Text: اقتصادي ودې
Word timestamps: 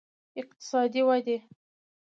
اقتصادي 0.41 1.01
ودې 1.07 1.37